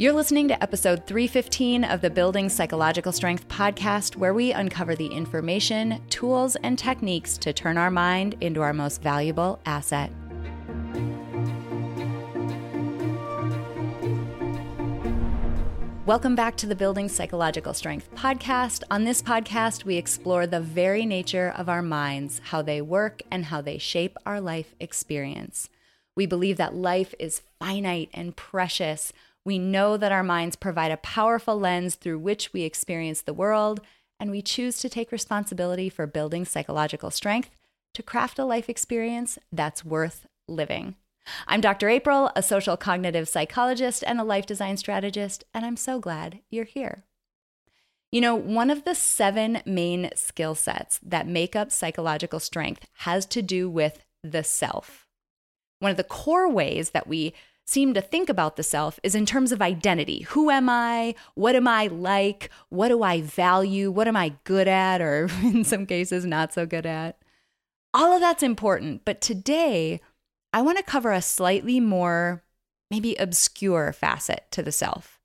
You're 0.00 0.12
listening 0.12 0.46
to 0.46 0.62
episode 0.62 1.08
315 1.08 1.82
of 1.82 2.02
the 2.02 2.08
Building 2.08 2.48
Psychological 2.48 3.10
Strength 3.10 3.48
podcast, 3.48 4.14
where 4.14 4.32
we 4.32 4.52
uncover 4.52 4.94
the 4.94 5.08
information, 5.08 6.00
tools, 6.08 6.54
and 6.62 6.78
techniques 6.78 7.36
to 7.38 7.52
turn 7.52 7.76
our 7.76 7.90
mind 7.90 8.36
into 8.40 8.62
our 8.62 8.72
most 8.72 9.02
valuable 9.02 9.58
asset. 9.66 10.12
Welcome 16.06 16.36
back 16.36 16.54
to 16.58 16.66
the 16.68 16.76
Building 16.76 17.08
Psychological 17.08 17.74
Strength 17.74 18.14
podcast. 18.14 18.84
On 18.92 19.02
this 19.02 19.20
podcast, 19.20 19.84
we 19.84 19.96
explore 19.96 20.46
the 20.46 20.60
very 20.60 21.06
nature 21.06 21.52
of 21.56 21.68
our 21.68 21.82
minds, 21.82 22.40
how 22.44 22.62
they 22.62 22.80
work, 22.80 23.20
and 23.32 23.46
how 23.46 23.60
they 23.60 23.78
shape 23.78 24.16
our 24.24 24.40
life 24.40 24.76
experience. 24.78 25.68
We 26.14 26.24
believe 26.26 26.56
that 26.56 26.74
life 26.76 27.14
is 27.18 27.42
finite 27.58 28.10
and 28.14 28.36
precious 28.36 29.12
we 29.48 29.58
know 29.58 29.96
that 29.96 30.12
our 30.12 30.22
minds 30.22 30.56
provide 30.56 30.92
a 30.92 30.98
powerful 30.98 31.58
lens 31.58 31.94
through 31.94 32.18
which 32.18 32.52
we 32.52 32.64
experience 32.64 33.22
the 33.22 33.32
world, 33.32 33.80
and 34.20 34.30
we 34.30 34.42
choose 34.42 34.76
to 34.78 34.90
take 34.90 35.10
responsibility 35.10 35.88
for 35.88 36.06
building 36.06 36.44
psychological 36.44 37.10
strength 37.10 37.48
to 37.94 38.02
craft 38.02 38.38
a 38.38 38.44
life 38.44 38.68
experience 38.68 39.38
that's 39.50 39.86
worth 39.86 40.26
living. 40.46 40.96
I'm 41.46 41.62
Dr. 41.62 41.88
April, 41.88 42.30
a 42.36 42.42
social 42.42 42.76
cognitive 42.76 43.26
psychologist 43.26 44.04
and 44.06 44.20
a 44.20 44.24
life 44.24 44.44
design 44.44 44.76
strategist, 44.76 45.44
and 45.54 45.64
I'm 45.64 45.78
so 45.78 45.98
glad 45.98 46.40
you're 46.50 46.64
here. 46.64 47.04
You 48.12 48.20
know, 48.20 48.34
one 48.34 48.68
of 48.68 48.84
the 48.84 48.94
seven 48.94 49.62
main 49.64 50.10
skill 50.14 50.56
sets 50.56 51.00
that 51.02 51.26
make 51.26 51.56
up 51.56 51.72
psychological 51.72 52.38
strength 52.38 52.84
has 52.98 53.24
to 53.24 53.40
do 53.40 53.70
with 53.70 54.04
the 54.22 54.44
self. 54.44 55.06
One 55.78 55.90
of 55.90 55.96
the 55.96 56.04
core 56.04 56.50
ways 56.50 56.90
that 56.90 57.06
we 57.06 57.32
seem 57.68 57.92
to 57.92 58.00
think 58.00 58.30
about 58.30 58.56
the 58.56 58.62
self 58.62 58.98
is 59.02 59.14
in 59.14 59.26
terms 59.26 59.52
of 59.52 59.60
identity. 59.60 60.22
Who 60.30 60.48
am 60.48 60.70
I? 60.70 61.14
What 61.34 61.54
am 61.54 61.68
I 61.68 61.88
like? 61.88 62.48
What 62.70 62.88
do 62.88 63.02
I 63.02 63.20
value? 63.20 63.90
What 63.90 64.08
am 64.08 64.16
I 64.16 64.32
good 64.44 64.66
at? 64.66 65.02
Or 65.02 65.28
in 65.42 65.64
some 65.64 65.84
cases, 65.84 66.24
not 66.24 66.54
so 66.54 66.64
good 66.64 66.86
at? 66.86 67.18
All 67.92 68.14
of 68.14 68.20
that's 68.20 68.42
important. 68.42 69.04
But 69.04 69.20
today, 69.20 70.00
I 70.52 70.62
want 70.62 70.78
to 70.78 70.82
cover 70.82 71.12
a 71.12 71.20
slightly 71.20 71.78
more, 71.78 72.42
maybe 72.90 73.14
obscure 73.16 73.92
facet 73.92 74.46
to 74.52 74.62
the 74.62 74.72
self. 74.72 75.20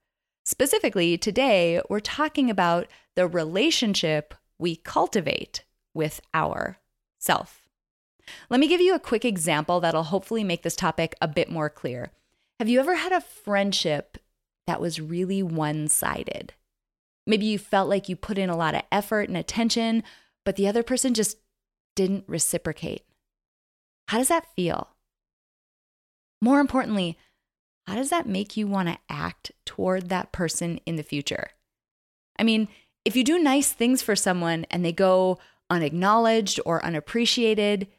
Specifically, 0.45 1.17
today, 1.17 1.81
we're 1.89 2.01
talking 2.01 2.49
about 2.49 2.87
the 3.15 3.25
relationship 3.25 4.33
we 4.59 4.75
cultivate 4.75 5.63
with 5.93 6.19
our 6.33 6.77
self. 7.19 7.61
Let 8.49 8.59
me 8.59 8.67
give 8.67 8.81
you 8.81 8.93
a 8.95 8.99
quick 8.99 9.23
example 9.23 9.79
that'll 9.79 10.03
hopefully 10.03 10.43
make 10.43 10.63
this 10.63 10.75
topic 10.75 11.15
a 11.21 11.27
bit 11.27 11.49
more 11.49 11.69
clear. 11.69 12.11
Have 12.63 12.69
you 12.69 12.79
ever 12.79 12.95
had 12.95 13.11
a 13.11 13.19
friendship 13.19 14.17
that 14.67 14.79
was 14.79 14.97
really 14.97 15.43
one 15.43 15.89
sided? 15.89 16.53
Maybe 17.27 17.45
you 17.45 17.59
felt 17.59 17.89
like 17.89 18.07
you 18.07 18.15
put 18.15 18.37
in 18.37 18.49
a 18.49 18.55
lot 18.55 18.73
of 18.73 18.83
effort 18.89 19.27
and 19.27 19.35
attention, 19.35 20.01
but 20.45 20.55
the 20.55 20.69
other 20.69 20.81
person 20.81 21.13
just 21.13 21.39
didn't 21.97 22.23
reciprocate. 22.25 23.03
How 24.07 24.17
does 24.17 24.29
that 24.29 24.55
feel? 24.55 24.95
More 26.41 26.61
importantly, 26.61 27.17
how 27.85 27.95
does 27.95 28.11
that 28.11 28.29
make 28.29 28.55
you 28.55 28.65
want 28.65 28.87
to 28.87 28.97
act 29.09 29.51
toward 29.65 30.07
that 30.07 30.31
person 30.31 30.79
in 30.85 30.95
the 30.95 31.03
future? 31.03 31.49
I 32.39 32.43
mean, 32.43 32.69
if 33.03 33.17
you 33.17 33.25
do 33.25 33.39
nice 33.39 33.73
things 33.73 34.01
for 34.01 34.15
someone 34.15 34.65
and 34.71 34.85
they 34.85 34.93
go 34.93 35.37
unacknowledged 35.69 36.61
or 36.65 36.85
unappreciated, 36.85 37.89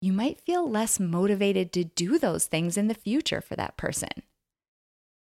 you 0.00 0.12
might 0.12 0.40
feel 0.40 0.68
less 0.68 1.00
motivated 1.00 1.72
to 1.72 1.84
do 1.84 2.18
those 2.18 2.46
things 2.46 2.76
in 2.76 2.88
the 2.88 2.94
future 2.94 3.40
for 3.40 3.56
that 3.56 3.76
person. 3.76 4.10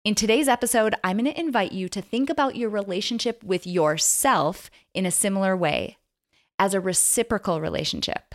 In 0.04 0.14
today's 0.14 0.48
episode, 0.48 0.94
I'm 1.02 1.18
going 1.18 1.32
to 1.32 1.40
invite 1.40 1.72
you 1.72 1.88
to 1.88 2.02
think 2.02 2.28
about 2.28 2.56
your 2.56 2.68
relationship 2.68 3.42
with 3.42 3.66
yourself 3.66 4.70
in 4.92 5.06
a 5.06 5.10
similar 5.10 5.56
way 5.56 5.96
as 6.58 6.74
a 6.74 6.80
reciprocal 6.80 7.60
relationship, 7.60 8.34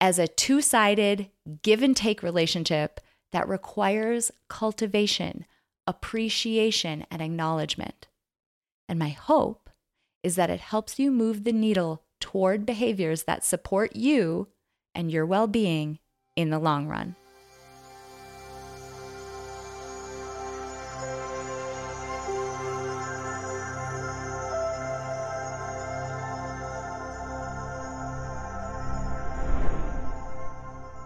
as 0.00 0.18
a 0.18 0.28
two 0.28 0.60
sided 0.60 1.30
give 1.62 1.82
and 1.82 1.96
take 1.96 2.22
relationship 2.22 3.00
that 3.32 3.48
requires 3.48 4.30
cultivation, 4.48 5.44
appreciation, 5.86 7.04
and 7.10 7.20
acknowledgement. 7.20 8.06
And 8.88 8.98
my 8.98 9.10
hope 9.10 9.70
is 10.22 10.36
that 10.36 10.50
it 10.50 10.60
helps 10.60 10.98
you 10.98 11.10
move 11.10 11.44
the 11.44 11.52
needle 11.52 12.04
toward 12.20 12.64
behaviors 12.64 13.24
that 13.24 13.44
support 13.44 13.96
you 13.96 14.48
and 14.98 15.12
your 15.12 15.24
well 15.24 15.46
being 15.46 16.00
in 16.36 16.50
the 16.50 16.58
long 16.58 16.88
run. 16.88 17.14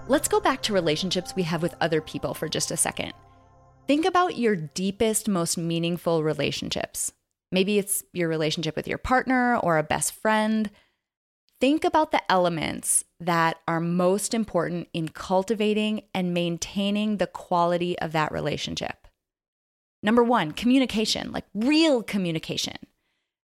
Let's 0.09 0.29
go 0.29 0.41
back 0.41 0.63
to 0.63 0.73
relationships 0.73 1.35
we 1.37 1.43
have 1.45 1.63
with 1.63 1.75
other 1.81 2.01
people 2.01 2.35
for 2.35 2.49
just 2.49 2.71
a 2.71 2.77
second. 2.77 3.13
Think 3.87 4.05
about 4.05 4.37
your 4.37 4.57
deepest, 4.57 5.29
most 5.29 5.57
meaningful 5.57 6.23
relationships. 6.23 7.13
Maybe 7.51 7.79
it's 7.79 8.05
your 8.13 8.29
relationship 8.29 8.77
with 8.77 8.89
your 8.89 8.99
partner 8.99 9.57
or 9.57 9.79
a 9.79 9.83
best 9.83 10.13
friend, 10.13 10.71
think 11.61 11.85
about 11.85 12.11
the 12.11 12.21
elements 12.31 13.05
that 13.27 13.59
are 13.69 13.81
most 13.81 14.35
important 14.35 14.89
in 14.93 15.09
cultivating 15.09 16.03
and 16.15 16.35
maintaining 16.35 17.17
the 17.17 17.27
quality 17.27 17.99
of 17.99 18.13
that 18.13 18.33
relationship. 18.33 19.07
Number 20.03 20.25
one, 20.25 20.53
communication, 20.53 21.31
like 21.31 21.45
real 21.55 22.03
communication, 22.03 22.77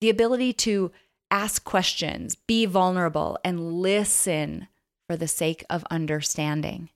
the 0.01 0.11
ability 0.11 0.53
to 0.53 0.93
ask 1.31 1.65
questions, 1.65 2.35
be 2.35 2.67
vulnerable, 2.67 3.39
and 3.43 3.73
listen 3.81 4.69
for 5.09 5.17
the 5.17 5.29
sake 5.29 5.65
of 5.71 5.85
understanding. 5.91 6.91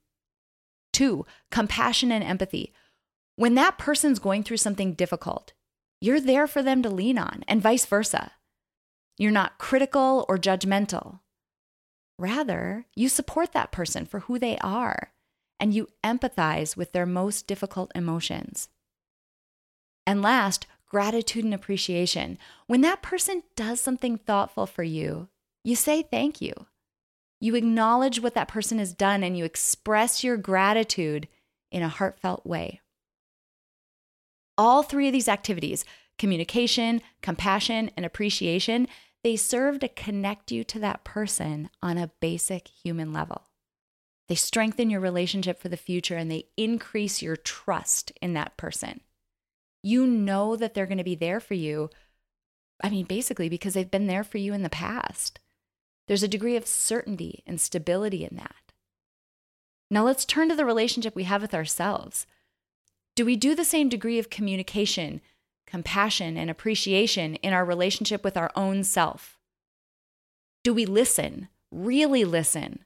Two, 0.93 1.25
compassion 1.51 2.13
and 2.13 2.23
empathy. 2.23 2.75
When 3.37 3.55
that 3.55 3.79
person's 3.79 4.19
going 4.19 4.43
through 4.43 4.59
something 4.59 4.93
difficult, 4.93 5.55
you're 6.01 6.21
there 6.21 6.47
for 6.47 6.63
them 6.63 6.83
to 6.83 6.91
lean 6.91 7.17
on, 7.17 7.43
and 7.49 7.63
vice 7.63 7.87
versa. 7.87 8.33
You're 9.17 9.33
not 9.33 9.59
critical 9.59 10.27
or 10.29 10.37
judgmental. 10.37 11.21
Rather, 12.19 12.87
you 12.95 13.09
support 13.09 13.53
that 13.53 13.73
person 13.73 14.07
for 14.07 14.21
who 14.21 14.39
they 14.39 14.57
are 14.59 15.13
and 15.61 15.75
you 15.75 15.89
empathize 16.05 16.77
with 16.77 16.93
their 16.93 17.07
most 17.07 17.47
difficult 17.47 17.91
emotions. 17.95 18.69
And 20.07 20.23
last, 20.23 20.67
gratitude 20.87 21.45
and 21.45 21.55
appreciation. 21.55 22.39
When 22.67 22.81
that 22.83 23.03
person 23.03 23.43
does 23.55 23.81
something 23.81 24.19
thoughtful 24.19 24.67
for 24.67 24.83
you, 24.83 25.29
you 25.65 25.77
say 25.77 26.03
thank 26.03 26.41
you. 26.41 26.53
You 27.41 27.55
acknowledge 27.55 28.21
what 28.21 28.35
that 28.35 28.49
person 28.49 28.79
has 28.79 28.95
done 28.95 29.23
and 29.23 29.37
you 29.37 29.45
express 29.45 30.25
your 30.25 30.37
gratitude 30.37 31.29
in 31.71 31.83
a 31.83 31.89
heartfelt 31.89 32.47
way. 32.47 32.81
All 34.57 34.83
three 34.83 35.07
of 35.09 35.13
these 35.13 35.29
activities 35.29 35.85
communication, 36.19 37.03
compassion, 37.21 37.91
and 37.95 38.07
appreciation 38.07 38.89
they 39.27 39.35
serve 39.35 39.81
to 39.81 39.89
connect 39.89 40.53
you 40.53 40.63
to 40.63 40.79
that 40.79 41.03
person 41.03 41.69
on 41.83 41.99
a 41.99 42.13
basic 42.21 42.69
human 42.69 43.13
level. 43.13 43.49
They 44.29 44.37
strengthen 44.37 44.89
your 44.89 45.01
relationship 45.01 45.61
for 45.61 45.69
the 45.69 45.77
future 45.77 46.17
and 46.17 46.31
they 46.31 46.47
increase 46.57 47.23
your 47.23 47.35
trust 47.35 48.13
in 48.23 48.35
that 48.35 48.57
person. 48.57 49.01
You 49.83 50.07
know 50.07 50.55
that 50.55 50.75
they're 50.75 50.87
going 50.87 50.99
to 50.99 51.03
be 51.03 51.17
there 51.17 51.41
for 51.41 51.55
you. 51.55 51.91
I 52.81 52.89
mean, 52.89 53.05
basically, 53.05 53.49
because 53.49 53.75
they've 53.75 53.91
been 53.91 54.07
there 54.07 54.23
for 54.23 54.39
you 54.39 54.55
in 54.55 54.63
the 54.63 54.71
past. 54.71 55.41
There's 56.07 56.23
a 56.23 56.29
degree 56.29 56.55
of 56.55 56.65
certainty 56.65 57.43
and 57.49 57.61
stability 57.61 58.25
in 58.25 58.37
that. 58.37 58.71
Now, 59.91 60.05
let's 60.05 60.25
turn 60.25 60.51
to 60.51 60.55
the 60.55 60.65
relationship 60.65 61.17
we 61.17 61.25
have 61.25 61.43
with 61.43 61.53
ourselves. 61.53 62.29
Do 63.17 63.25
we 63.25 63.35
do 63.35 63.57
the 63.57 63.65
same 63.65 63.89
degree 63.89 64.21
of 64.21 64.31
communication, 64.31 65.21
compassion, 65.67 66.37
and 66.37 66.49
appreciation 66.49 67.35
in 67.37 67.53
our 67.53 67.65
relationship 67.65 68.23
with 68.25 68.37
our 68.37 68.51
own 68.55 68.85
self? 68.85 69.39
Do 70.65 70.73
we 70.73 70.87
listen, 70.87 71.49
really 71.71 72.25
listen, 72.25 72.85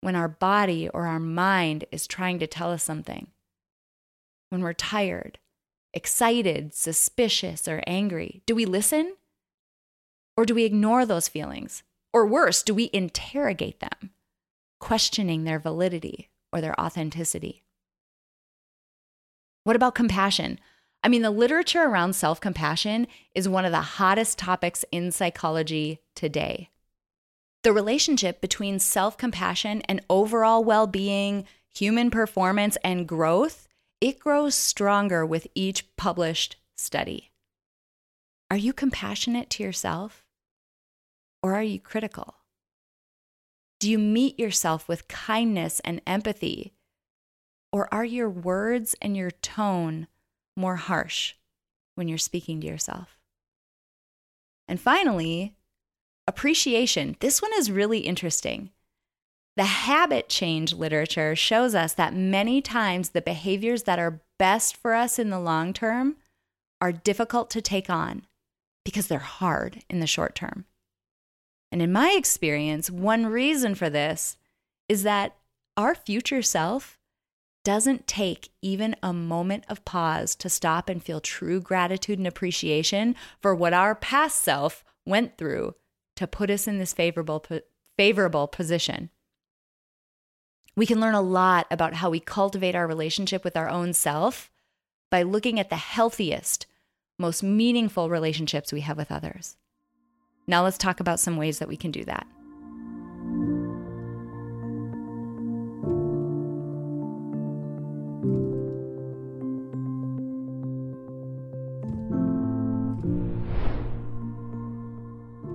when 0.00 0.16
our 0.16 0.28
body 0.28 0.88
or 0.88 1.06
our 1.06 1.20
mind 1.20 1.84
is 1.90 2.06
trying 2.06 2.38
to 2.38 2.46
tell 2.46 2.70
us 2.70 2.82
something? 2.82 3.28
When 4.50 4.62
we're 4.62 4.74
tired, 4.74 5.38
excited, 5.92 6.74
suspicious, 6.74 7.66
or 7.66 7.82
angry, 7.86 8.42
do 8.46 8.54
we 8.54 8.66
listen? 8.66 9.16
Or 10.36 10.44
do 10.44 10.54
we 10.54 10.64
ignore 10.64 11.06
those 11.06 11.28
feelings? 11.28 11.82
Or 12.12 12.26
worse, 12.26 12.62
do 12.62 12.74
we 12.74 12.90
interrogate 12.92 13.80
them, 13.80 14.10
questioning 14.80 15.44
their 15.44 15.58
validity 15.58 16.30
or 16.52 16.60
their 16.60 16.78
authenticity? 16.78 17.64
What 19.64 19.76
about 19.76 19.94
compassion? 19.94 20.60
I 21.04 21.08
mean, 21.08 21.20
the 21.20 21.30
literature 21.30 21.82
around 21.82 22.14
self 22.14 22.40
compassion 22.40 23.06
is 23.34 23.46
one 23.46 23.66
of 23.66 23.72
the 23.72 23.82
hottest 23.82 24.38
topics 24.38 24.86
in 24.90 25.12
psychology 25.12 26.00
today. 26.14 26.70
The 27.62 27.74
relationship 27.74 28.40
between 28.40 28.78
self 28.78 29.18
compassion 29.18 29.82
and 29.82 30.00
overall 30.08 30.64
well 30.64 30.86
being, 30.86 31.44
human 31.74 32.10
performance, 32.10 32.78
and 32.82 33.06
growth, 33.06 33.68
it 34.00 34.18
grows 34.18 34.54
stronger 34.54 35.26
with 35.26 35.46
each 35.54 35.94
published 35.96 36.56
study. 36.74 37.30
Are 38.50 38.56
you 38.56 38.72
compassionate 38.72 39.50
to 39.50 39.62
yourself 39.62 40.24
or 41.42 41.54
are 41.54 41.62
you 41.62 41.80
critical? 41.80 42.36
Do 43.78 43.90
you 43.90 43.98
meet 43.98 44.38
yourself 44.38 44.88
with 44.88 45.08
kindness 45.08 45.80
and 45.80 46.00
empathy? 46.06 46.72
Or 47.70 47.92
are 47.92 48.04
your 48.06 48.30
words 48.30 48.94
and 49.02 49.14
your 49.14 49.30
tone 49.30 50.06
more 50.56 50.76
harsh 50.76 51.34
when 51.94 52.08
you're 52.08 52.18
speaking 52.18 52.60
to 52.60 52.66
yourself? 52.66 53.18
And 54.66 54.80
finally, 54.80 55.54
appreciation. 56.26 57.16
This 57.20 57.42
one 57.42 57.52
is 57.56 57.70
really 57.70 58.00
interesting. 58.00 58.70
The 59.56 59.64
habit 59.64 60.28
change 60.28 60.72
literature 60.72 61.36
shows 61.36 61.74
us 61.74 61.92
that 61.94 62.14
many 62.14 62.60
times 62.60 63.10
the 63.10 63.22
behaviors 63.22 63.84
that 63.84 63.98
are 63.98 64.20
best 64.38 64.76
for 64.76 64.94
us 64.94 65.18
in 65.18 65.30
the 65.30 65.38
long 65.38 65.72
term 65.72 66.16
are 66.80 66.92
difficult 66.92 67.50
to 67.50 67.62
take 67.62 67.88
on 67.88 68.22
because 68.84 69.06
they're 69.06 69.18
hard 69.18 69.82
in 69.88 70.00
the 70.00 70.06
short 70.06 70.34
term. 70.34 70.64
And 71.70 71.80
in 71.80 71.92
my 71.92 72.14
experience, 72.16 72.90
one 72.90 73.26
reason 73.26 73.74
for 73.74 73.88
this 73.88 74.36
is 74.88 75.02
that 75.04 75.36
our 75.76 75.94
future 75.94 76.42
self 76.42 76.98
doesn't 77.64 78.06
take 78.06 78.50
even 78.62 78.94
a 79.02 79.12
moment 79.12 79.64
of 79.68 79.84
pause 79.84 80.34
to 80.36 80.48
stop 80.48 80.88
and 80.88 81.02
feel 81.02 81.20
true 81.20 81.60
gratitude 81.60 82.18
and 82.18 82.26
appreciation 82.26 83.16
for 83.40 83.54
what 83.54 83.72
our 83.72 83.94
past 83.94 84.42
self 84.42 84.84
went 85.06 85.36
through 85.38 85.74
to 86.16 86.26
put 86.26 86.50
us 86.50 86.68
in 86.68 86.78
this 86.78 86.92
favorable 86.92 87.44
favorable 87.96 88.46
position. 88.46 89.10
We 90.76 90.86
can 90.86 91.00
learn 91.00 91.14
a 91.14 91.22
lot 91.22 91.66
about 91.70 91.94
how 91.94 92.10
we 92.10 92.20
cultivate 92.20 92.74
our 92.74 92.86
relationship 92.86 93.44
with 93.44 93.56
our 93.56 93.68
own 93.68 93.92
self 93.92 94.50
by 95.10 95.22
looking 95.22 95.60
at 95.60 95.70
the 95.70 95.76
healthiest, 95.76 96.66
most 97.18 97.42
meaningful 97.42 98.10
relationships 98.10 98.72
we 98.72 98.80
have 98.80 98.96
with 98.96 99.12
others. 99.12 99.56
Now 100.46 100.64
let's 100.64 100.78
talk 100.78 101.00
about 101.00 101.20
some 101.20 101.36
ways 101.36 101.60
that 101.60 101.68
we 101.68 101.76
can 101.76 101.92
do 101.92 102.04
that. 102.04 102.26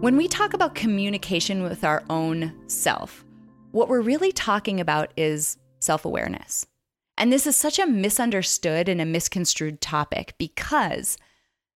When 0.09 0.17
we 0.17 0.27
talk 0.27 0.56
about 0.56 0.73
communication 0.73 1.61
with 1.61 1.83
our 1.83 2.03
own 2.09 2.51
self, 2.65 3.23
what 3.73 3.89
we're 3.89 4.01
really 4.01 4.31
talking 4.31 4.79
about 4.79 5.13
is 5.15 5.59
self 5.81 6.03
awareness. 6.03 6.65
And 7.15 7.31
this 7.31 7.45
is 7.45 7.56
such 7.56 7.77
a 7.77 7.85
misunderstood 7.85 8.89
and 8.89 9.00
a 9.00 9.06
misconstrued 9.06 9.81
topic 9.81 10.33
because 10.39 11.19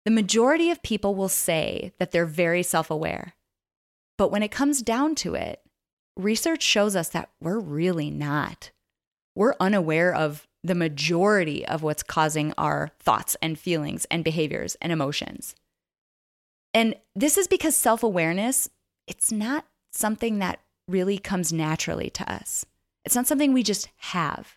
the 0.05 0.13
majority 0.13 0.71
of 0.71 0.81
people 0.85 1.17
will 1.17 1.29
say 1.29 1.93
that 1.99 2.13
they're 2.13 2.25
very 2.25 2.63
self 2.63 2.89
aware. 2.89 3.35
But 4.17 4.31
when 4.31 4.45
it 4.45 4.53
comes 4.53 4.81
down 4.81 5.17
to 5.17 5.35
it, 5.35 5.61
research 6.17 6.63
shows 6.63 6.95
us 6.95 7.09
that 7.09 7.31
we're 7.41 7.59
really 7.59 8.13
not. 8.13 8.71
We're 9.35 9.57
unaware 9.59 10.15
of 10.15 10.47
the 10.63 10.77
majority 10.77 11.67
of 11.67 11.83
what's 11.83 12.05
causing 12.05 12.55
our 12.57 12.93
thoughts 13.01 13.37
and 13.43 13.59
feelings 13.59 14.07
and 14.09 14.23
behaviors 14.23 14.77
and 14.81 14.93
emotions. 14.93 15.57
And 16.73 16.95
this 17.15 17.37
is 17.37 17.49
because 17.49 17.77
self 17.77 18.03
awareness, 18.03 18.69
it's 19.07 19.33
not 19.33 19.67
something 19.93 20.39
that 20.39 20.61
really 20.89 21.19
comes 21.19 21.53
naturally 21.53 22.11
to 22.11 22.33
us. 22.33 22.65
It's 23.05 23.15
not 23.15 23.27
something 23.27 23.53
we 23.53 23.63
just 23.63 23.89
have. 23.97 24.57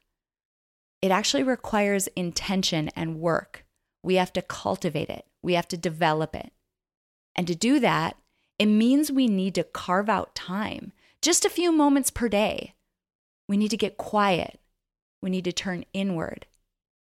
It 1.02 1.12
actually 1.12 1.44
requires 1.44 2.08
intention 2.16 2.90
and 2.96 3.20
work. 3.20 3.66
We 4.04 4.16
have 4.16 4.34
to 4.34 4.42
cultivate 4.42 5.10
it, 5.10 5.26
we 5.42 5.54
have 5.54 5.68
to 5.70 5.78
develop 5.78 6.36
it. 6.36 6.52
And 7.36 7.48
to 7.48 7.56
do 7.56 7.80
that, 7.80 8.16
it 8.60 8.68
means 8.68 9.12
we 9.12 9.28
need 9.28 9.56
to 9.56 9.64
carve 9.64 10.10
out 10.10 10.36
time, 10.36 10.94
just 11.22 11.46
a 11.46 11.50
few 11.50 11.72
moments 11.72 12.12
per 12.12 12.30
day. 12.30 12.76
We 13.48 13.58
need 13.58 13.72
to 13.72 13.78
get 13.78 13.98
quiet. 13.98 14.60
We 15.22 15.30
need 15.30 15.46
to 15.46 15.52
turn 15.52 15.86
inward. 15.94 16.46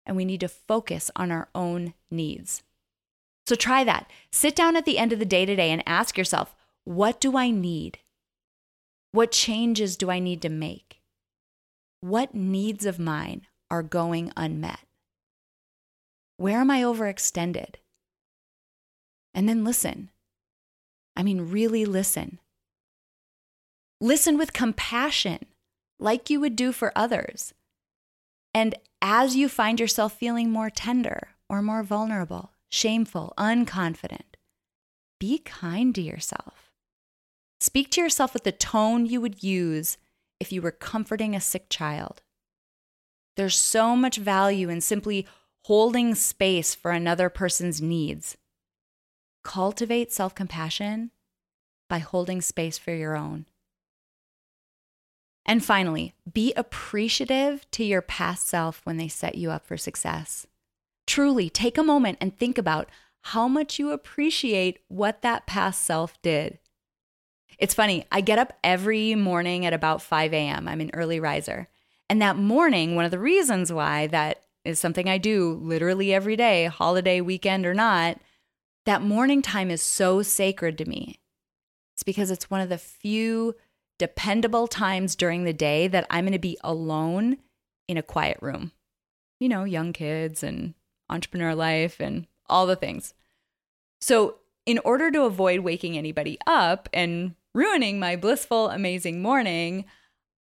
And 0.06 0.17
we 0.17 0.25
need 0.25 0.41
to 0.41 0.49
focus 0.49 1.11
on 1.17 1.31
our 1.31 1.49
own 1.55 1.95
needs. 2.11 2.63
So 3.50 3.56
try 3.56 3.82
that. 3.82 4.08
Sit 4.31 4.55
down 4.55 4.76
at 4.76 4.85
the 4.85 4.97
end 4.97 5.12
of 5.12 5.19
the 5.19 5.25
day 5.25 5.44
today 5.44 5.73
and 5.73 5.82
ask 5.85 6.17
yourself, 6.17 6.55
what 6.85 7.20
do 7.20 7.37
I 7.37 7.50
need? 7.50 7.99
What 9.11 9.32
changes 9.32 9.97
do 9.97 10.08
I 10.08 10.20
need 10.20 10.41
to 10.43 10.49
make? 10.49 11.00
What 12.00 12.32
needs 12.32 12.87
of 12.87 13.00
mine 13.00 13.49
are 13.69 13.82
going 13.82 14.32
unmet? 14.37 14.79
Where 16.37 16.61
am 16.61 16.70
I 16.70 16.82
overextended? 16.82 17.75
And 19.35 19.49
then 19.49 19.64
listen. 19.64 20.11
I 21.17 21.25
mean, 21.25 21.50
really 21.50 21.85
listen. 21.85 22.38
Listen 24.00 24.38
with 24.38 24.53
compassion, 24.53 25.46
like 25.99 26.31
you 26.31 26.38
would 26.38 26.55
do 26.55 26.70
for 26.70 26.93
others. 26.94 27.53
And 28.55 28.76
as 29.03 29.35
you 29.35 29.49
find 29.49 29.81
yourself 29.81 30.12
feeling 30.12 30.53
more 30.53 30.70
tender 30.70 31.31
or 31.49 31.62
more 31.62 31.82
vulnerable, 31.82 32.53
shameful, 32.70 33.34
unconfident, 33.37 34.37
be 35.19 35.38
kind 35.38 35.94
to 35.94 36.00
yourself. 36.00 36.72
Speak 37.61 37.90
to 37.90 38.00
yourself 38.00 38.32
with 38.32 38.44
the 38.44 38.52
tone 38.52 39.05
you 39.05 39.20
would 39.20 39.43
use 39.43 39.99
if 40.40 40.50
you 40.50 40.62
were 40.62 40.70
comforting 40.70 41.37
a 41.37 41.40
sick 41.40 41.67
child. 41.69 42.22
There's 43.37 43.56
so 43.56 43.94
much 43.94 44.17
value 44.17 44.69
in 44.70 44.81
simply 44.81 45.26
holding 45.64 46.14
space 46.14 46.75
for 46.75 46.90
another 46.90 47.28
person's 47.28 47.82
needs. 47.82 48.37
Cultivate 49.44 50.12
self 50.12 50.34
compassion 50.34 51.11
by 51.88 51.99
holding 51.99 52.40
space 52.40 52.78
for 52.78 52.93
your 52.93 53.17
own. 53.17 53.46
And 55.44 55.64
finally, 55.64 56.14
be 56.31 56.52
appreciative 56.55 57.69
to 57.72 57.84
your 57.84 58.02
past 58.02 58.46
self 58.46 58.81
when 58.84 58.96
they 58.96 59.08
set 59.08 59.34
you 59.34 59.50
up 59.50 59.67
for 59.67 59.76
success. 59.76 60.46
Truly 61.11 61.51
take 61.51 61.77
a 61.77 61.83
moment 61.83 62.19
and 62.21 62.39
think 62.39 62.57
about 62.57 62.89
how 63.23 63.49
much 63.49 63.81
you 63.81 63.91
appreciate 63.91 64.79
what 64.87 65.23
that 65.23 65.45
past 65.45 65.83
self 65.83 66.23
did. 66.23 66.61
It's 67.59 67.75
funny, 67.75 68.05
I 68.12 68.21
get 68.21 68.39
up 68.39 68.53
every 68.62 69.17
morning 69.17 69.67
at 69.67 69.73
about 69.73 70.03
5 70.03 70.33
a.m. 70.33 70.69
I'm 70.69 70.81
an 70.81 70.93
early 70.95 71.19
riser. 71.19 71.67
And 72.09 72.23
that 72.23 72.37
morning, 72.37 72.95
one 72.95 73.05
of 73.05 73.11
the 73.11 73.19
reasons 73.19 73.73
why 73.73 74.07
that 74.07 74.44
is 74.65 74.79
something 74.79 75.08
I 75.08 75.19
do 75.19 75.58
literally 75.61 76.15
every 76.15 76.37
day, 76.37 76.67
holiday, 76.67 77.20
weekend, 77.20 77.67
or 77.67 77.75
not, 77.75 78.20
that 78.87 79.03
morning 79.03 79.43
time 79.43 79.69
is 79.69 79.82
so 79.82 80.23
sacred 80.23 80.79
to 80.79 80.89
me. 80.89 81.19
It's 81.94 82.05
because 82.05 82.31
it's 82.31 82.51
one 82.51 82.61
of 82.61 82.69
the 82.69 82.79
few 82.79 83.56
dependable 83.99 84.69
times 84.69 85.17
during 85.17 85.43
the 85.43 85.53
day 85.53 85.89
that 85.89 86.06
I'm 86.08 86.27
going 86.27 86.34
to 86.34 86.39
be 86.39 86.56
alone 86.63 87.39
in 87.89 87.96
a 87.96 88.03
quiet 88.05 88.39
room. 88.41 88.70
You 89.41 89.49
know, 89.49 89.65
young 89.65 89.93
kids 89.93 90.44
and 90.44 90.75
entrepreneur 91.10 91.55
life 91.55 92.00
and 92.00 92.26
all 92.48 92.67
the 92.67 92.76
things. 92.76 93.14
So, 94.00 94.36
in 94.67 94.79
order 94.84 95.10
to 95.10 95.22
avoid 95.22 95.60
waking 95.60 95.96
anybody 95.96 96.38
up 96.46 96.88
and 96.93 97.34
ruining 97.55 97.98
my 97.98 98.17
blissful, 98.17 98.69
amazing 98.69 99.20
morning, 99.20 99.84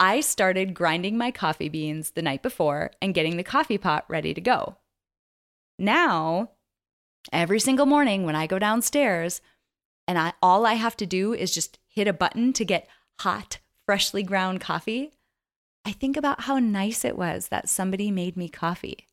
I 0.01 0.21
started 0.21 0.75
grinding 0.75 1.17
my 1.17 1.31
coffee 1.31 1.69
beans 1.69 2.11
the 2.11 2.23
night 2.23 2.43
before 2.43 2.93
and 3.03 3.15
getting 3.15 3.37
the 3.37 3.45
coffee 3.45 3.79
pot 3.79 4.05
ready 4.09 4.35
to 4.35 4.41
go. 4.41 4.77
Now, 5.79 6.51
every 7.33 7.61
single 7.61 7.87
morning 7.87 8.25
when 8.25 8.37
I 8.37 8.47
go 8.47 8.59
downstairs, 8.59 9.41
and 10.07 10.19
I, 10.19 10.35
all 10.43 10.67
I 10.67 10.75
have 10.75 10.97
to 10.99 11.07
do 11.07 11.35
is 11.35 11.55
just 11.55 11.79
hit 11.87 12.07
a 12.07 12.13
button 12.13 12.53
to 12.55 12.65
get 12.65 12.89
hot, 13.21 13.59
freshly 13.87 14.23
ground 14.23 14.61
coffee, 14.61 15.13
I 15.85 15.93
think 15.93 16.17
about 16.17 16.43
how 16.43 16.59
nice 16.59 17.05
it 17.05 17.17
was 17.17 17.49
that 17.49 17.69
somebody 17.69 18.11
made 18.11 18.37
me 18.37 18.49
coffee. 18.49 19.08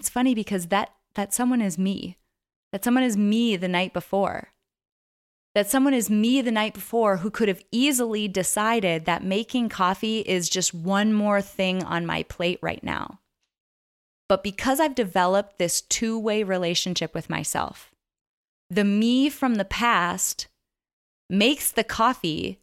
It's 0.00 0.08
funny 0.08 0.34
because 0.34 0.66
that, 0.66 0.90
that 1.14 1.32
someone 1.32 1.62
is 1.62 1.78
me, 1.78 2.16
that 2.72 2.82
someone 2.82 3.04
is 3.04 3.16
me 3.16 3.56
the 3.56 3.68
night 3.68 3.92
before 3.92 4.48
that 5.54 5.68
someone 5.68 5.94
is 5.94 6.08
me 6.08 6.40
the 6.40 6.52
night 6.52 6.74
before 6.74 7.18
who 7.18 7.30
could 7.30 7.48
have 7.48 7.62
easily 7.72 8.28
decided 8.28 9.04
that 9.04 9.24
making 9.24 9.68
coffee 9.68 10.20
is 10.20 10.48
just 10.48 10.72
one 10.72 11.12
more 11.12 11.42
thing 11.42 11.82
on 11.82 12.06
my 12.06 12.22
plate 12.24 12.58
right 12.62 12.82
now. 12.84 13.20
But 14.28 14.44
because 14.44 14.78
I've 14.78 14.94
developed 14.94 15.58
this 15.58 15.80
two 15.80 16.18
way 16.18 16.44
relationship 16.44 17.14
with 17.14 17.28
myself, 17.28 17.90
the 18.68 18.84
me 18.84 19.28
from 19.28 19.56
the 19.56 19.64
past 19.64 20.46
makes 21.28 21.72
the 21.72 21.84
coffee 21.84 22.60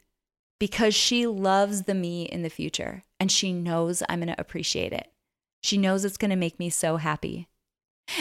because 0.60 0.96
she 0.96 1.28
loves 1.28 1.84
the 1.84 1.94
me 1.94 2.24
in 2.24 2.42
the 2.42 2.50
future 2.50 3.04
and 3.20 3.30
she 3.30 3.52
knows 3.52 4.02
I'm 4.08 4.20
going 4.20 4.34
to 4.34 4.42
appreciate 4.42 4.94
it. 4.94 5.12
She 5.62 5.78
knows 5.78 6.06
it's 6.06 6.18
going 6.18 6.32
to 6.32 6.36
make 6.36 6.60
me 6.60 6.70
so 6.70 6.98
happy. 6.98 7.48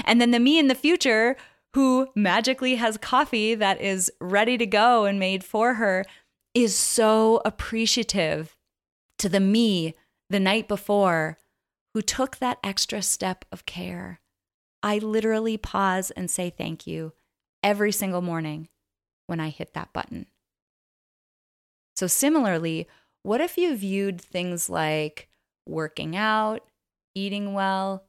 And 0.04 0.20
then 0.20 0.30
the 0.30 0.40
me 0.40 0.58
in 0.58 0.68
the 0.68 0.74
future 0.74 1.36
who 1.74 2.08
magically 2.14 2.76
has 2.76 2.96
coffee 2.96 3.54
that 3.54 3.80
is 3.80 4.10
ready 4.18 4.56
to 4.56 4.64
go 4.64 5.04
and 5.04 5.18
made 5.18 5.44
for 5.44 5.74
her, 5.74 6.06
is 6.54 6.74
so 6.74 7.42
appreciative 7.44 8.56
to 9.18 9.28
the 9.28 9.40
me 9.40 9.94
the 10.30 10.40
night 10.40 10.68
before 10.68 11.36
who 11.92 12.00
took 12.00 12.38
that 12.38 12.58
extra 12.64 13.02
step 13.02 13.44
of 13.52 13.66
care. 13.66 14.20
I 14.82 14.96
literally 14.96 15.58
pause 15.58 16.10
and 16.12 16.30
say 16.30 16.48
thank 16.48 16.86
you 16.86 17.12
every 17.62 17.92
single 17.92 18.22
morning 18.22 18.68
when 19.26 19.38
I 19.38 19.50
hit 19.50 19.74
that 19.74 19.92
button. 19.92 20.26
So, 21.94 22.06
similarly, 22.06 22.88
what 23.22 23.42
if 23.42 23.58
you 23.58 23.76
viewed 23.76 24.18
things 24.18 24.70
like 24.70 25.28
working 25.66 26.16
out, 26.16 26.62
eating 27.16 27.54
well, 27.54 28.04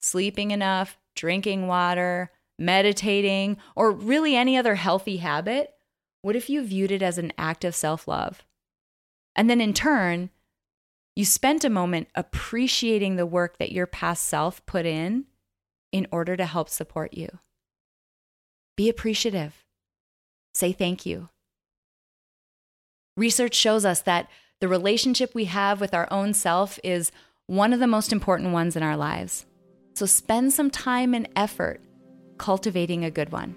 sleeping 0.00 0.50
enough, 0.50 0.98
drinking 1.16 1.66
water, 1.66 2.30
meditating, 2.58 3.56
or 3.76 3.92
really 3.92 4.36
any 4.36 4.56
other 4.56 4.74
healthy 4.74 5.18
habit? 5.18 5.72
What 6.22 6.36
if 6.36 6.50
you 6.50 6.62
viewed 6.62 6.90
it 6.90 7.02
as 7.02 7.16
an 7.16 7.32
act 7.38 7.64
of 7.64 7.74
self 7.74 8.08
love? 8.08 8.44
And 9.36 9.48
then 9.48 9.60
in 9.60 9.72
turn, 9.72 10.30
you 11.14 11.24
spent 11.24 11.64
a 11.64 11.70
moment 11.70 12.08
appreciating 12.14 13.16
the 13.16 13.26
work 13.26 13.58
that 13.58 13.72
your 13.72 13.86
past 13.86 14.24
self 14.24 14.64
put 14.66 14.84
in 14.84 15.24
in 15.92 16.06
order 16.10 16.36
to 16.36 16.44
help 16.44 16.68
support 16.68 17.14
you. 17.14 17.28
Be 18.76 18.88
appreciative. 18.88 19.64
Say 20.54 20.72
thank 20.72 21.06
you. 21.06 21.28
Research 23.16 23.54
shows 23.54 23.84
us 23.84 24.02
that 24.02 24.28
the 24.60 24.68
relationship 24.68 25.34
we 25.34 25.46
have 25.46 25.80
with 25.80 25.94
our 25.94 26.06
own 26.12 26.34
self 26.34 26.78
is 26.84 27.10
one 27.48 27.72
of 27.72 27.80
the 27.80 27.86
most 27.86 28.12
important 28.12 28.52
ones 28.52 28.76
in 28.76 28.82
our 28.82 28.96
lives. 28.96 29.46
So 29.94 30.04
spend 30.04 30.52
some 30.52 30.70
time 30.70 31.14
and 31.14 31.26
effort 31.34 31.80
cultivating 32.36 33.04
a 33.04 33.10
good 33.10 33.32
one. 33.32 33.56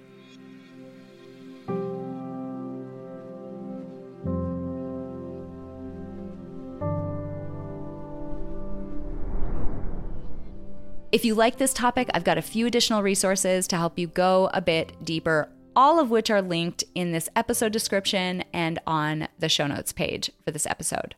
If 11.11 11.25
you 11.25 11.35
like 11.35 11.57
this 11.57 11.73
topic, 11.73 12.09
I've 12.13 12.23
got 12.23 12.37
a 12.37 12.41
few 12.41 12.65
additional 12.65 13.03
resources 13.03 13.67
to 13.67 13.75
help 13.75 13.99
you 13.99 14.07
go 14.07 14.49
a 14.53 14.61
bit 14.61 15.03
deeper, 15.03 15.49
all 15.75 15.99
of 15.99 16.09
which 16.09 16.29
are 16.29 16.41
linked 16.41 16.85
in 16.95 17.11
this 17.11 17.27
episode 17.35 17.73
description 17.73 18.45
and 18.53 18.79
on 18.87 19.27
the 19.37 19.49
show 19.49 19.67
notes 19.67 19.91
page 19.91 20.31
for 20.45 20.51
this 20.51 20.65
episode. 20.65 21.15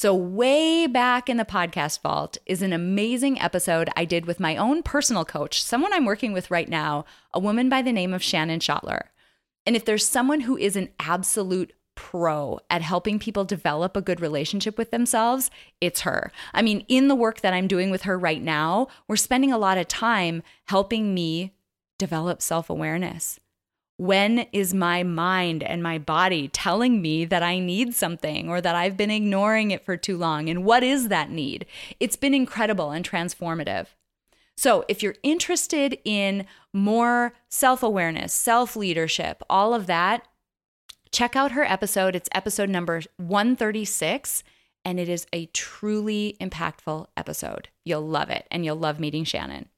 So, 0.00 0.14
way 0.14 0.86
back 0.86 1.28
in 1.28 1.36
the 1.36 1.44
podcast 1.44 2.00
vault 2.00 2.38
is 2.46 2.62
an 2.62 2.72
amazing 2.72 3.38
episode 3.38 3.90
I 3.94 4.06
did 4.06 4.24
with 4.24 4.40
my 4.40 4.56
own 4.56 4.82
personal 4.82 5.26
coach, 5.26 5.62
someone 5.62 5.92
I'm 5.92 6.06
working 6.06 6.32
with 6.32 6.50
right 6.50 6.70
now, 6.70 7.04
a 7.34 7.38
woman 7.38 7.68
by 7.68 7.82
the 7.82 7.92
name 7.92 8.14
of 8.14 8.22
Shannon 8.22 8.60
Schottler. 8.60 9.08
And 9.66 9.76
if 9.76 9.84
there's 9.84 10.08
someone 10.08 10.40
who 10.40 10.56
is 10.56 10.74
an 10.74 10.88
absolute 10.98 11.74
pro 11.96 12.60
at 12.70 12.80
helping 12.80 13.18
people 13.18 13.44
develop 13.44 13.94
a 13.94 14.00
good 14.00 14.22
relationship 14.22 14.78
with 14.78 14.90
themselves, 14.90 15.50
it's 15.82 16.00
her. 16.00 16.32
I 16.54 16.62
mean, 16.62 16.82
in 16.88 17.08
the 17.08 17.14
work 17.14 17.42
that 17.42 17.52
I'm 17.52 17.68
doing 17.68 17.90
with 17.90 18.04
her 18.04 18.18
right 18.18 18.42
now, 18.42 18.88
we're 19.06 19.16
spending 19.16 19.52
a 19.52 19.58
lot 19.58 19.76
of 19.76 19.86
time 19.86 20.42
helping 20.68 21.12
me 21.12 21.52
develop 21.98 22.40
self 22.40 22.70
awareness. 22.70 23.38
When 24.00 24.46
is 24.50 24.72
my 24.72 25.02
mind 25.02 25.62
and 25.62 25.82
my 25.82 25.98
body 25.98 26.48
telling 26.48 27.02
me 27.02 27.26
that 27.26 27.42
I 27.42 27.58
need 27.58 27.94
something 27.94 28.48
or 28.48 28.62
that 28.62 28.74
I've 28.74 28.96
been 28.96 29.10
ignoring 29.10 29.72
it 29.72 29.84
for 29.84 29.98
too 29.98 30.16
long? 30.16 30.48
And 30.48 30.64
what 30.64 30.82
is 30.82 31.08
that 31.08 31.28
need? 31.28 31.66
It's 32.00 32.16
been 32.16 32.32
incredible 32.32 32.92
and 32.92 33.06
transformative. 33.06 33.88
So, 34.56 34.86
if 34.88 35.02
you're 35.02 35.16
interested 35.22 35.98
in 36.02 36.46
more 36.72 37.34
self 37.50 37.82
awareness, 37.82 38.32
self 38.32 38.74
leadership, 38.74 39.42
all 39.50 39.74
of 39.74 39.86
that, 39.86 40.26
check 41.12 41.36
out 41.36 41.52
her 41.52 41.64
episode. 41.64 42.16
It's 42.16 42.30
episode 42.32 42.70
number 42.70 43.02
136, 43.18 44.42
and 44.82 44.98
it 44.98 45.10
is 45.10 45.26
a 45.30 45.44
truly 45.52 46.38
impactful 46.40 47.08
episode. 47.18 47.68
You'll 47.84 48.08
love 48.08 48.30
it, 48.30 48.46
and 48.50 48.64
you'll 48.64 48.76
love 48.76 48.98
meeting 48.98 49.24
Shannon. 49.24 49.68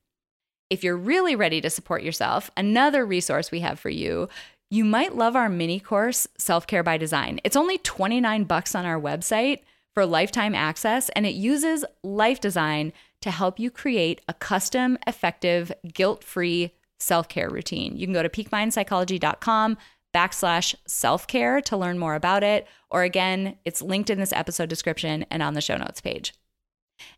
If 0.73 0.83
you're 0.83 0.97
really 0.97 1.37
ready 1.37 1.61
to 1.61 1.69
support 1.69 2.03
yourself, 2.03 2.51
another 2.57 3.05
resource 3.05 3.51
we 3.51 3.61
have 3.61 3.79
for 3.79 3.91
you. 3.91 4.31
You 4.71 4.87
might 4.87 5.15
love 5.15 5.37
our 5.37 5.51
mini 5.51 5.79
course, 5.79 6.27
Self 6.39 6.67
Care 6.67 6.83
by 6.83 6.97
Design. 6.97 7.41
It's 7.45 7.57
only 7.57 7.77
29 7.77 8.45
bucks 8.45 8.75
on 8.75 8.87
our 8.87 8.99
website 8.99 9.59
for 9.93 10.07
lifetime 10.07 10.55
access, 10.55 11.11
and 11.11 11.27
it 11.27 11.35
uses 11.35 11.85
life 12.03 12.41
design 12.41 12.95
to 13.21 13.31
help 13.31 13.61
you 13.61 13.71
create 13.71 14.23
a 14.27 14.33
custom, 14.33 14.97
effective, 15.07 15.71
guilt 15.93 16.25
free 16.25 16.73
self 16.99 17.29
care 17.29 17.51
routine. 17.51 17.95
You 17.99 18.07
can 18.07 18.15
go 18.15 18.23
to 18.23 18.31
peakmindpsychology.com 18.31 19.77
backslash 20.15 20.75
self 20.87 21.27
care 21.27 21.61
to 21.61 21.77
learn 21.77 21.99
more 21.99 22.15
about 22.15 22.43
it. 22.43 22.67
Or 22.91 23.03
again, 23.03 23.59
it's 23.67 23.83
linked 23.83 24.09
in 24.09 24.19
this 24.19 24.33
episode 24.33 24.71
description 24.71 25.27
and 25.31 25.43
on 25.43 25.53
the 25.53 25.61
show 25.61 25.77
notes 25.77 26.01
page. 26.01 26.33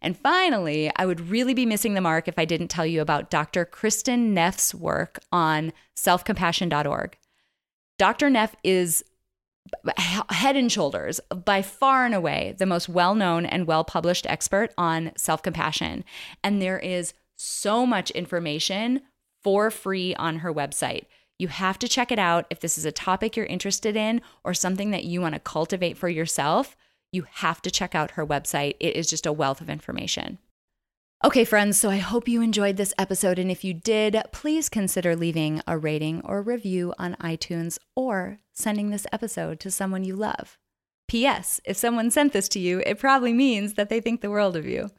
And 0.00 0.16
finally, 0.16 0.90
I 0.96 1.06
would 1.06 1.28
really 1.28 1.54
be 1.54 1.66
missing 1.66 1.94
the 1.94 2.00
mark 2.00 2.28
if 2.28 2.38
I 2.38 2.44
didn't 2.44 2.68
tell 2.68 2.86
you 2.86 3.00
about 3.00 3.30
Dr. 3.30 3.64
Kristin 3.64 4.30
Neff's 4.30 4.74
work 4.74 5.18
on 5.32 5.72
selfcompassion.org. 5.96 7.16
Dr. 7.98 8.30
Neff 8.30 8.56
is 8.64 9.04
head 10.30 10.56
and 10.56 10.70
shoulders, 10.70 11.20
by 11.44 11.62
far 11.62 12.04
and 12.04 12.14
away, 12.14 12.54
the 12.58 12.66
most 12.66 12.88
well 12.88 13.14
known 13.14 13.46
and 13.46 13.66
well 13.66 13.84
published 13.84 14.26
expert 14.26 14.72
on 14.76 15.12
self 15.16 15.42
compassion. 15.42 16.04
And 16.42 16.60
there 16.60 16.78
is 16.78 17.14
so 17.36 17.86
much 17.86 18.10
information 18.10 19.02
for 19.42 19.70
free 19.70 20.14
on 20.14 20.38
her 20.38 20.52
website. 20.52 21.04
You 21.38 21.48
have 21.48 21.78
to 21.80 21.88
check 21.88 22.12
it 22.12 22.18
out 22.18 22.46
if 22.50 22.60
this 22.60 22.78
is 22.78 22.84
a 22.84 22.92
topic 22.92 23.36
you're 23.36 23.46
interested 23.46 23.96
in 23.96 24.20
or 24.44 24.54
something 24.54 24.90
that 24.92 25.04
you 25.04 25.20
want 25.20 25.34
to 25.34 25.40
cultivate 25.40 25.98
for 25.98 26.08
yourself. 26.08 26.76
You 27.14 27.26
have 27.30 27.62
to 27.62 27.70
check 27.70 27.94
out 27.94 28.12
her 28.12 28.26
website. 28.26 28.74
It 28.80 28.96
is 28.96 29.08
just 29.08 29.24
a 29.24 29.32
wealth 29.32 29.60
of 29.60 29.70
information. 29.70 30.38
Okay, 31.24 31.44
friends, 31.44 31.78
so 31.78 31.88
I 31.88 31.98
hope 31.98 32.26
you 32.26 32.42
enjoyed 32.42 32.76
this 32.76 32.92
episode. 32.98 33.38
And 33.38 33.52
if 33.52 33.62
you 33.62 33.72
did, 33.72 34.20
please 34.32 34.68
consider 34.68 35.14
leaving 35.14 35.62
a 35.64 35.78
rating 35.78 36.22
or 36.24 36.42
review 36.42 36.92
on 36.98 37.14
iTunes 37.20 37.78
or 37.94 38.40
sending 38.52 38.90
this 38.90 39.06
episode 39.12 39.60
to 39.60 39.70
someone 39.70 40.02
you 40.02 40.16
love. 40.16 40.58
P.S. 41.06 41.60
If 41.64 41.76
someone 41.76 42.10
sent 42.10 42.32
this 42.32 42.48
to 42.48 42.58
you, 42.58 42.82
it 42.84 42.98
probably 42.98 43.32
means 43.32 43.74
that 43.74 43.90
they 43.90 44.00
think 44.00 44.20
the 44.20 44.28
world 44.28 44.56
of 44.56 44.66
you. 44.66 44.90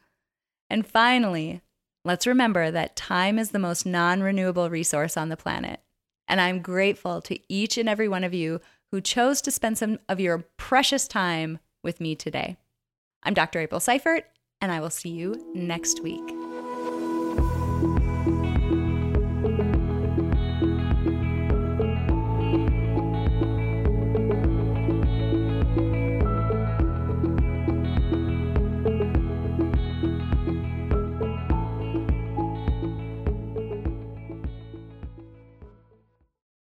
And 0.70 0.88
finally, 0.88 1.64
let's 2.06 2.26
remember 2.26 2.72
that 2.72 2.96
time 2.96 3.38
is 3.38 3.52
the 3.52 3.60
most 3.60 3.86
non 3.86 4.24
renewable 4.24 4.70
resource 4.70 5.18
on 5.18 5.28
the 5.28 5.36
planet. 5.36 5.82
And 6.30 6.40
I'm 6.40 6.62
grateful 6.62 7.22
to 7.24 7.38
each 7.54 7.78
and 7.78 7.90
every 7.90 8.08
one 8.08 8.24
of 8.24 8.34
you 8.34 8.62
who 8.92 9.02
chose 9.02 9.42
to 9.42 9.52
spend 9.52 9.78
some 9.78 10.00
of 10.08 10.22
your 10.22 10.46
precious 10.56 11.10
time 11.10 11.60
with 11.86 12.02
me 12.02 12.16
today. 12.16 12.58
I'm 13.24 13.34
Dr. 13.34 13.60
April 13.60 13.80
Seifert, 13.80 14.26
and 14.60 14.72
I 14.72 14.82
will 14.82 14.90
see 14.90 15.10
you 15.10 15.52
next 15.54 16.04
week. 16.04 16.22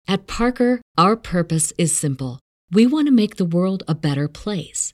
At 0.08 0.26
Parker, 0.26 0.82
our 0.98 1.16
purpose 1.16 1.72
is 1.78 1.96
simple. 1.96 2.40
We 2.72 2.88
want 2.88 3.08
to 3.08 3.12
make 3.12 3.36
the 3.36 3.46
world 3.46 3.84
a 3.88 3.94
better 3.94 4.28
place 4.28 4.94